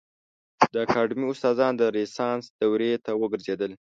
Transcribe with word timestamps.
د 0.73 0.75
اکاډمي 0.85 1.25
استادان 1.31 1.71
د 1.77 1.81
رنسانس 1.95 2.43
دورې 2.59 2.91
ته 3.05 3.11
وګرځېدل. 3.21 3.71